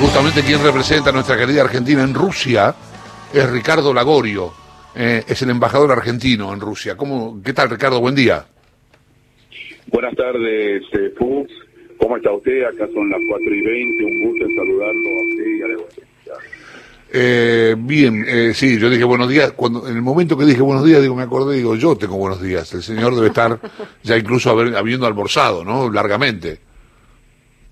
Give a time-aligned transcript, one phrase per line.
[0.00, 2.74] justamente quien representa a nuestra querida Argentina en Rusia
[3.34, 4.50] es Ricardo Lagorio,
[4.94, 6.96] eh, es el embajador argentino en Rusia.
[6.96, 8.00] ¿Cómo, ¿Qué tal, Ricardo?
[8.00, 8.46] Buen día.
[9.88, 11.52] Buenas tardes, eh, Fuchs.
[11.98, 12.64] ¿Cómo está usted?
[12.64, 14.04] Acá son las 4 y 20.
[14.04, 15.74] Un gusto en saludarlo a usted y a la
[17.12, 19.52] eh, bien, eh, sí, yo dije buenos días.
[19.52, 22.40] Cuando en el momento que dije buenos días, digo, me acordé, digo, yo tengo buenos
[22.40, 22.72] días.
[22.72, 23.58] El señor debe estar
[24.02, 25.90] ya incluso haber, habiendo almorzado, ¿no?
[25.90, 26.69] Largamente.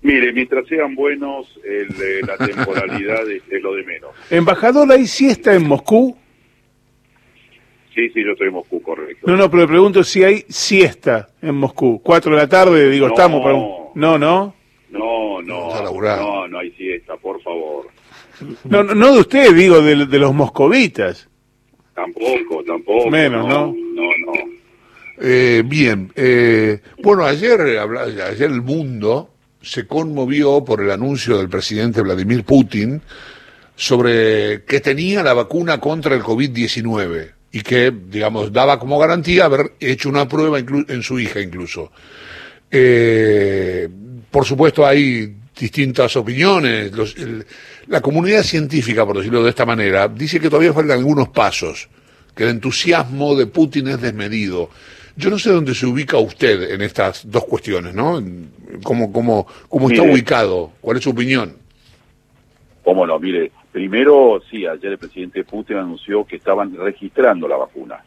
[0.01, 1.87] Mire, mientras sean buenos, el,
[2.25, 4.11] la temporalidad es, lo de menos.
[4.29, 6.15] Embajador, ¿hay siesta en Moscú?
[7.93, 9.27] Sí, sí, yo soy en Moscú, correcto.
[9.27, 12.01] No, no, pero le pregunto si hay siesta en Moscú.
[12.01, 13.89] Cuatro de la tarde, digo, estamos para un...
[13.95, 14.55] No, no.
[14.89, 17.87] No, no, no, no hay siesta, por favor.
[18.63, 21.29] No, no, de usted, digo, de, los moscovitas.
[21.93, 23.09] Tampoco, tampoco.
[23.09, 23.75] Menos, ¿no?
[23.93, 24.33] No, no.
[25.21, 29.29] Eh, bien, eh, bueno, ayer, ayer el mundo
[29.61, 33.01] se conmovió por el anuncio del presidente Vladimir Putin
[33.75, 39.73] sobre que tenía la vacuna contra el COVID-19 y que, digamos, daba como garantía haber
[39.79, 41.91] hecho una prueba en su hija incluso.
[42.69, 43.89] Eh,
[44.29, 46.91] por supuesto, hay distintas opiniones.
[47.87, 51.89] la comunidad científica, por decirlo de esta manera, dice que todavía faltan algunos pasos,
[52.35, 54.69] que el entusiasmo de Putin es desmedido.
[55.19, 58.21] Yo no sé dónde se ubica usted en estas dos cuestiones, ¿no?
[58.83, 60.71] ¿Cómo, cómo, cómo está ubicado?
[60.79, 61.53] ¿Cuál es su opinión?
[62.83, 68.03] Cómo no, mire, primero, sí, ayer el presidente Putin anunció que estaban registrando la vacuna.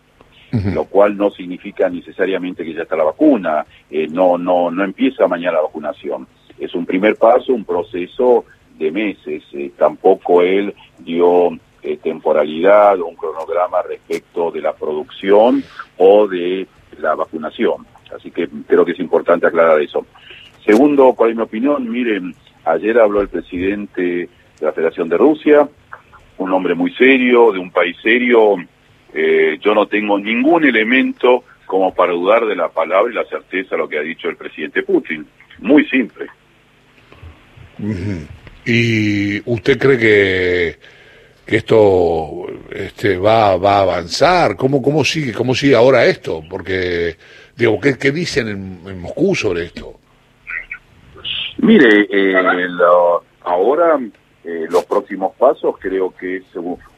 [0.75, 5.27] lo cual no significa necesariamente que ya está la vacuna, eh, no, no, no empieza
[5.27, 6.27] mañana la vacunación
[6.59, 8.45] es un primer paso, un proceso
[8.79, 9.43] de meses.
[9.53, 11.51] Eh, tampoco él dio
[11.83, 15.65] eh, temporalidad o un cronograma respecto de la producción
[15.99, 16.67] o de
[16.99, 17.87] la vacunación.
[18.15, 20.07] Así que creo que es importante aclarar eso.
[20.65, 21.91] Segundo, ¿cuál es mi opinión?
[21.91, 24.29] Miren, ayer habló el presidente de
[24.61, 25.69] la Federación de Rusia,
[26.39, 28.57] un hombre muy serio, de un país serio.
[29.15, 33.71] Eh, yo no tengo ningún elemento como para dudar de la palabra y la certeza
[33.71, 35.27] de lo que ha dicho el presidente Putin.
[35.59, 36.27] Muy simple.
[38.65, 40.79] ¿Y usted cree que,
[41.47, 44.57] que esto este, va, va a avanzar?
[44.57, 46.43] ¿Cómo, cómo, sigue, ¿Cómo sigue ahora esto?
[46.49, 47.17] Porque,
[47.57, 49.95] digo, ¿qué, qué dicen en, Moscú sobre esto?
[51.59, 52.35] Mire, eh,
[53.45, 54.01] ahora
[54.45, 56.45] eh, los próximos pasos creo que es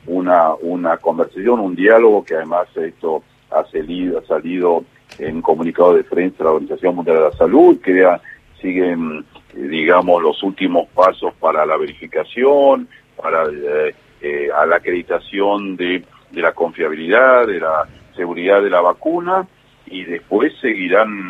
[0.07, 4.85] una, una conversación, un diálogo que además esto ha salido, ha salido
[5.19, 8.07] en comunicado de prensa de la Organización Mundial de la Salud, que
[8.61, 16.03] siguen digamos, los últimos pasos para la verificación, para eh, eh, a la acreditación de,
[16.31, 17.87] de la confiabilidad, de la
[18.17, 19.47] seguridad de la vacuna
[19.87, 21.29] y después seguirán,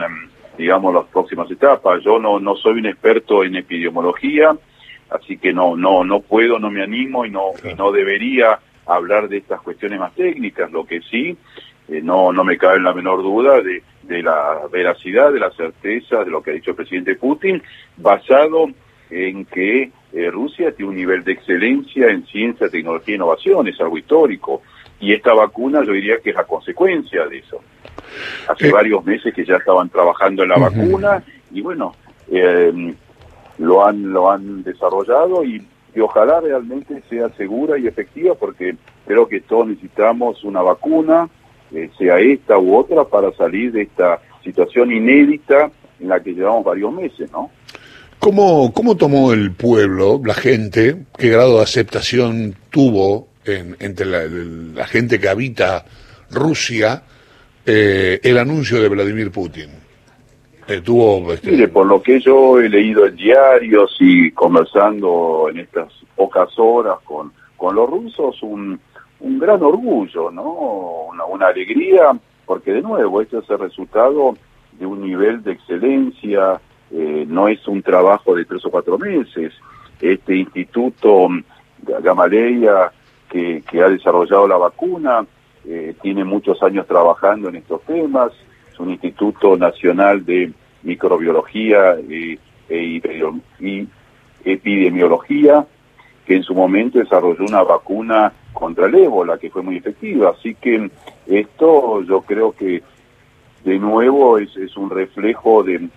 [0.56, 2.02] digamos, las próximas etapas.
[2.02, 4.56] Yo no, no soy un experto en epidemiología,
[5.10, 9.28] así que no, no, no puedo, no me animo y no, y no debería hablar
[9.28, 10.70] de estas cuestiones más técnicas.
[10.70, 11.36] Lo que sí,
[11.88, 16.24] eh, no, no me cabe la menor duda de de la veracidad, de la certeza
[16.24, 17.62] de lo que ha dicho el presidente Putin,
[17.96, 18.68] basado
[19.10, 23.80] en que eh, Rusia tiene un nivel de excelencia en ciencia, tecnología e innovación, es
[23.80, 24.62] algo histórico.
[25.00, 27.60] Y esta vacuna yo diría que es la consecuencia de eso.
[28.48, 28.72] Hace eh.
[28.72, 31.94] varios meses que ya estaban trabajando en la vacuna y bueno,
[32.30, 32.94] em,
[33.58, 38.76] lo han lo han desarrollado y, y ojalá realmente sea segura y efectiva porque
[39.06, 41.28] creo que todos necesitamos una vacuna
[41.74, 46.64] eh, sea esta u otra, para salir de esta situación inédita en la que llevamos
[46.64, 47.50] varios meses, ¿no?
[48.18, 55.20] ¿Cómo, cómo tomó el pueblo, la gente, qué grado de aceptación tuvo entre la, gente
[55.20, 55.84] que habita
[56.30, 57.02] Rusia
[57.66, 59.70] eh, el anuncio de Vladimir Putin?
[60.66, 61.50] Eh, tuvo, este...
[61.50, 66.96] Mire, por lo que yo he leído en diarios y conversando en estas pocas horas
[67.04, 68.80] con, con los rusos, un,
[69.20, 71.08] un gran orgullo, ¿no?
[71.32, 72.12] Una, alegría,
[72.46, 74.36] porque de nuevo, este es el resultado
[74.72, 79.52] de un nivel de excelencia, eh, no es un trabajo de tres o cuatro meses.
[80.00, 81.28] Este instituto
[81.82, 82.92] Gamaleya,
[83.28, 85.26] que, que ha desarrollado la vacuna,
[85.66, 88.32] eh, tiene muchos años trabajando en estos temas,
[88.70, 92.38] es un instituto nacional de microbiología e,
[92.68, 93.88] y
[94.44, 95.66] epidemiología,
[96.26, 100.34] que en su momento desarrolló una vacuna contra el ébola, que fue muy efectiva.
[100.36, 100.90] Así que
[101.26, 102.82] esto yo creo que
[103.64, 105.90] de nuevo es, es un reflejo del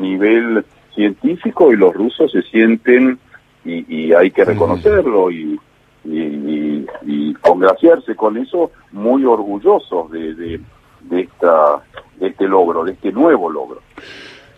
[0.00, 0.64] nivel
[0.94, 3.18] científico y los rusos se sienten,
[3.64, 5.58] y, hay que reconocerlo y,
[6.04, 10.60] y, congraciarse con eso, muy orgullosos de, de,
[11.02, 11.82] de, esta,
[12.18, 13.80] de este logro, de este nuevo logro.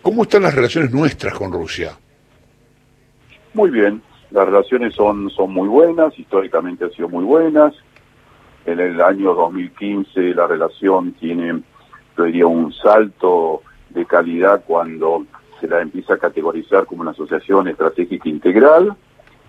[0.01, 1.97] ¿Cómo están las relaciones nuestras con Rusia?
[3.53, 4.01] Muy bien,
[4.31, 7.73] las relaciones son, son muy buenas, históricamente han sido muy buenas.
[8.65, 11.61] En el año 2015 la relación tiene,
[12.17, 15.25] yo diría, un salto de calidad cuando
[15.59, 18.95] se la empieza a categorizar como una asociación estratégica integral.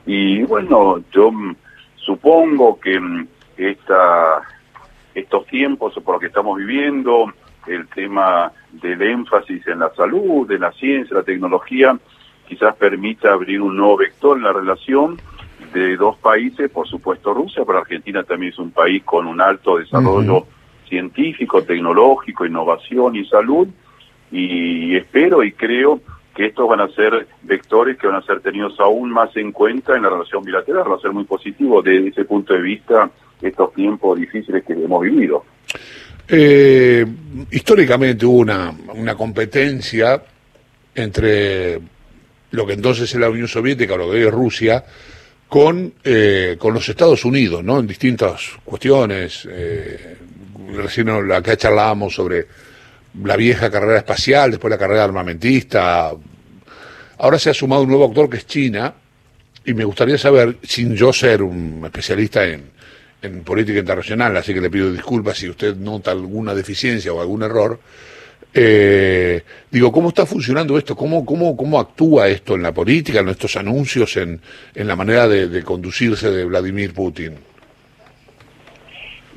[0.06, 1.30] Y bueno, yo
[1.96, 3.00] supongo que
[3.56, 4.42] esta,
[5.14, 7.32] estos tiempos por lo que estamos viviendo,
[7.66, 11.98] el tema del énfasis en la salud, de la ciencia, la tecnología,
[12.48, 15.20] quizás permita abrir un nuevo vector en la relación
[15.72, 19.78] de dos países, por supuesto Rusia, pero Argentina también es un país con un alto
[19.78, 20.46] desarrollo
[20.88, 23.68] científico, tecnológico, innovación y salud,
[24.30, 26.00] y espero y creo
[26.34, 29.96] que estos van a ser vectores que van a ser tenidos aún más en cuenta
[29.96, 33.10] en la relación bilateral, va a ser muy positivo desde ese punto de vista
[33.40, 35.44] estos tiempos difíciles que hemos vivido.
[36.28, 37.06] Eh,
[37.50, 40.22] históricamente hubo una, una competencia
[40.94, 41.80] entre
[42.50, 44.84] lo que entonces era la Unión Soviética lo que hoy es Rusia,
[45.48, 47.78] con, eh, con los Estados Unidos, ¿no?
[47.78, 49.46] En distintas cuestiones.
[49.50, 50.16] Eh,
[50.74, 52.46] recién acá charlábamos sobre
[53.22, 56.12] la vieja carrera espacial, después la carrera armamentista.
[57.18, 58.94] Ahora se ha sumado un nuevo actor que es China,
[59.64, 62.70] y me gustaría saber, sin yo ser un especialista en,
[63.22, 67.42] en política internacional, así que le pido disculpas si usted nota alguna deficiencia o algún
[67.42, 67.80] error,
[68.58, 70.96] eh, digo, ¿cómo está funcionando esto?
[70.96, 74.40] ¿Cómo, cómo, ¿Cómo actúa esto en la política, en estos anuncios, en,
[74.74, 77.34] en la manera de, conducirse de Vladimir Putin?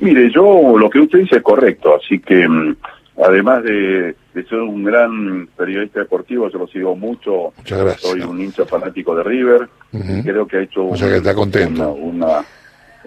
[0.00, 2.76] Mire, yo lo que usted dice es correcto, así que mm,
[3.22, 7.52] además de, ser un gran periodista deportivo, yo lo sigo mucho.
[7.56, 8.10] Muchas gracias.
[8.10, 9.68] Soy un hincha fanático de River.
[10.24, 11.92] Creo que ha hecho o sea que está contento.
[11.92, 12.42] una,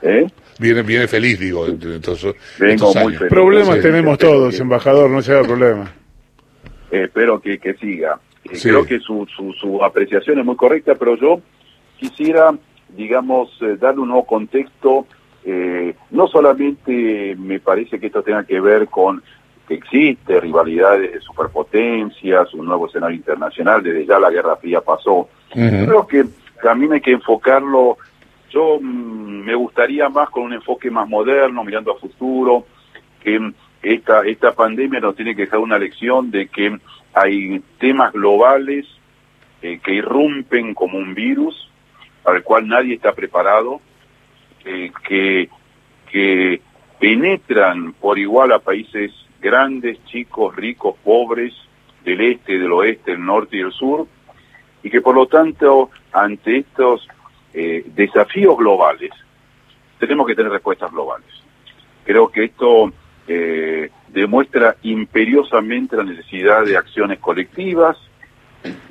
[0.01, 0.27] ¿eh?
[0.59, 1.65] Viene, viene feliz, digo.
[1.67, 3.29] Entonces, Vengo muy feliz.
[3.29, 5.91] Problemas tenemos todos, embajador, no se haga problema.
[6.91, 8.19] Eh, espero que, que siga.
[8.45, 9.25] Eh, creo que su,
[9.59, 11.41] su, apreciación es muy correcta, pero yo
[11.97, 12.53] quisiera,
[12.89, 15.07] digamos, eh, darle un nuevo contexto.
[15.45, 19.21] No solamente me parece que esto tenga que ver con
[19.67, 25.29] que existe rivalidades de superpotencias, un nuevo escenario internacional, desde ya la Guerra Fría pasó.
[25.51, 26.25] Creo que
[26.61, 27.97] también hay que enfocarlo,
[28.49, 32.65] yo mm, me gustaría más con un enfoque más moderno, mirando a futuro,
[33.21, 36.77] que esta, esta pandemia nos tiene que dejar una lección de que
[37.13, 38.85] hay temas globales
[39.61, 41.69] eh, que irrumpen como un virus
[42.23, 43.81] para el cual nadie está preparado,
[44.65, 45.49] eh, que,
[46.11, 46.61] que
[46.99, 49.11] penetran por igual a países
[49.41, 51.53] grandes, chicos, ricos, pobres,
[52.03, 54.07] del este, del oeste, del norte y del sur,
[54.81, 57.07] y que por lo tanto ante estos
[57.53, 59.11] eh, desafíos globales
[59.99, 61.29] tenemos que tener respuestas globales.
[62.03, 62.91] Creo que esto
[63.27, 67.97] eh, demuestra imperiosamente la necesidad de acciones colectivas,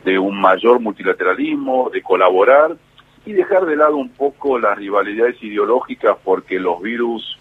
[0.05, 2.77] de un mayor multilateralismo, de colaborar
[3.25, 7.39] y dejar de lado un poco las rivalidades ideológicas porque los virus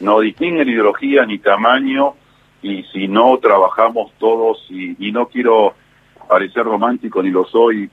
[0.00, 2.14] no distinguen ideología ni tamaño
[2.62, 5.74] y si no trabajamos todos y, no quiero
[6.28, 7.90] parecer romántico ni lo soy,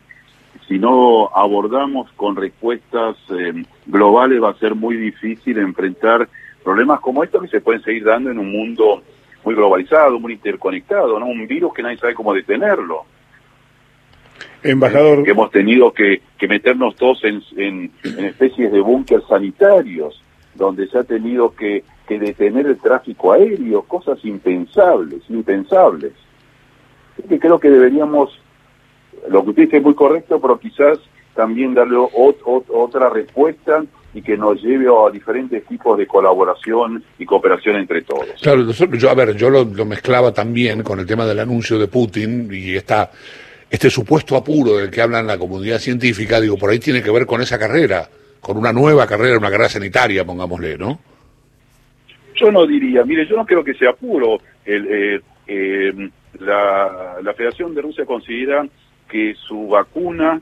[0.67, 6.27] si no abordamos con respuestas eh, globales va a ser muy difícil enfrentar
[6.63, 9.03] problemas como estos que se pueden seguir dando en un mundo
[9.43, 11.27] muy globalizado, muy interconectado, ¿no?
[11.27, 13.05] Un virus que nadie sabe cómo detenerlo.
[14.65, 15.23] Embajador.
[15.23, 17.91] que hemos tenido que, meternos todos en, en,
[18.25, 20.21] especies de búnker sanitarios,
[20.53, 26.13] donde se ha tenido que, que detener el tráfico aéreo, cosas impensables, impensables.
[27.27, 28.39] que creo que deberíamos,
[29.29, 30.99] lo que usted dice es muy correcto, pero quizás
[31.35, 33.83] también darle otra respuesta
[34.15, 38.29] y que nos lleve a diferentes tipos de colaboración y cooperación entre todos.
[38.41, 42.49] Claro, yo, a ver, yo lo, mezclaba también con el tema del anuncio de Putin
[42.51, 43.11] y esta,
[43.75, 47.25] este supuesto apuro del que habla la comunidad científica, digo, por ahí tiene que ver
[47.25, 50.99] con esa carrera, con una nueva carrera, una carrera sanitaria, pongámosle, ¿no?
[52.35, 54.39] Yo no diría, mire, yo no creo que sea apuro.
[54.65, 58.67] El, eh, eh, la, la Federación de Rusia considera
[59.09, 60.41] que su vacuna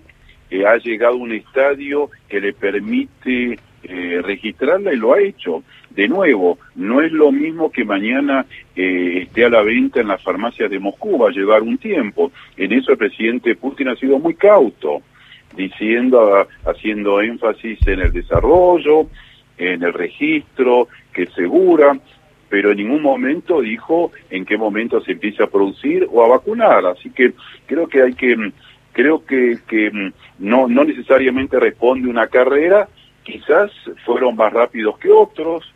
[0.68, 5.64] ha llegado a un estadio que le permite eh, registrarla y lo ha hecho.
[5.90, 10.22] De nuevo, no es lo mismo que mañana eh, esté a la venta en las
[10.22, 12.32] farmacias de Moscú, va a llevar un tiempo.
[12.58, 15.02] En eso el presidente Putin ha sido muy cauto,
[15.56, 19.08] diciendo, haciendo énfasis en el desarrollo,
[19.58, 21.98] en el registro, que segura,
[22.50, 26.86] pero en ningún momento dijo en qué momento se empieza a producir o a vacunar.
[26.86, 27.34] Así que
[27.66, 28.36] creo que hay que
[28.94, 32.88] creo que, que mm, no, no necesariamente responde una carrera,
[33.24, 33.72] quizás
[34.06, 35.74] fueron más rápidos que otros,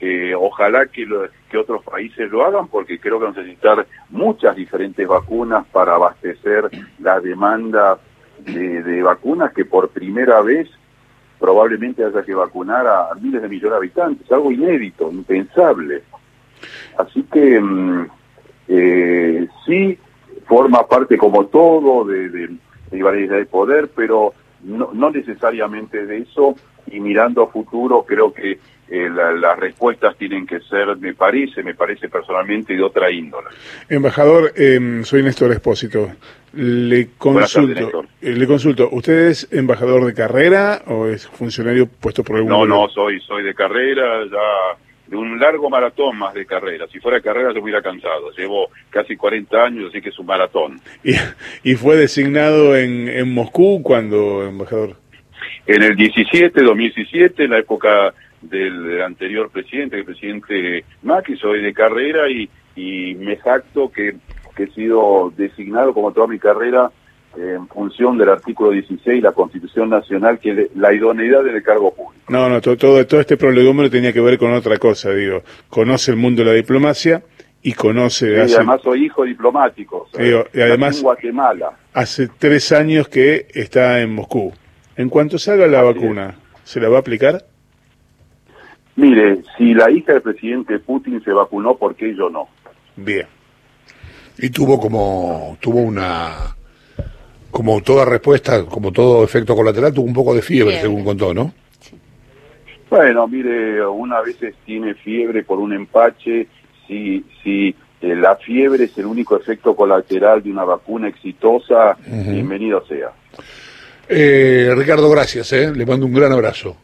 [0.00, 1.06] eh, ojalá que,
[1.48, 7.20] que otros países lo hagan porque creo que necesitar muchas diferentes vacunas para abastecer la
[7.20, 7.98] demanda
[8.38, 10.68] de, vacunas que por primera vez
[11.38, 16.02] probablemente haya que vacunar a miles de millones de habitantes, algo inédito, impensable.
[16.98, 18.06] Así que mm,
[18.68, 19.98] eh, sí
[20.46, 22.56] forma parte como todo de, de,
[22.90, 26.56] de de poder, pero no necesariamente de eso
[26.90, 31.74] y mirando a futuro creo que eh, las respuestas tienen que ser, me parece, me
[31.74, 33.48] parece personalmente de otra índole.
[33.88, 36.10] Embajador, eh, soy Néstor Espósito.
[36.52, 42.36] Le consulto, eh, le consulto, ¿usted es embajador de carrera o es funcionario puesto por
[42.36, 46.86] algún No, no, soy, soy de carrera, ya de un largo maratón más de carrera.
[46.92, 48.30] Si fuera carrera yo hubiera cansado.
[48.36, 50.80] Llevo casi 40 años, así que es un maratón.
[51.02, 51.14] ¿Y,
[51.64, 54.96] y fue designado en, en Moscú cuando, embajador?
[55.66, 61.72] En el 17, 2017, en la época del, anterior presidente, el presidente Macri, soy de
[61.72, 64.16] carrera y, y me jacto que,
[64.54, 66.90] que he sido designado como toda mi carrera
[67.36, 72.24] en función del artículo 16 la Constitución Nacional, que es la idoneidad del cargo público.
[72.28, 75.42] No, no, todo, todo, todo este prolegómeno tenía que ver con otra cosa, digo.
[75.68, 77.22] Conoce el mundo de la diplomacia
[77.62, 78.32] y conoce...
[78.32, 81.72] y además soy hijo diplomático, y además, en Guatemala.
[81.92, 84.52] Hace tres años que está en Moscú.
[84.96, 87.44] En cuanto salga la vacuna, ¿se la va a aplicar?
[88.96, 92.48] Mire, si la hija del presidente Putin se vacunó, ¿por qué yo no?
[92.96, 93.26] Bien.
[94.38, 96.54] Y tuvo como, tuvo una,
[97.50, 101.52] como toda respuesta, como todo efecto colateral, tuvo un poco de fiebre, según contó, ¿no?
[102.88, 106.46] Bueno, mire, una vez tiene fiebre por un empache,
[106.86, 112.84] si, si eh, la fiebre es el único efecto colateral de una vacuna exitosa, bienvenido
[112.86, 113.10] sea.
[114.08, 115.72] Eh, Ricardo, gracias, ¿eh?
[115.74, 116.76] le mando un gran abrazo.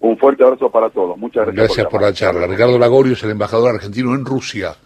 [0.00, 1.16] Un fuerte abrazo para todos.
[1.16, 1.66] Muchas gracias.
[1.66, 2.46] Gracias por, la charla.
[2.46, 4.76] Ricardo Lagorio es el embajador argentino en Rusia.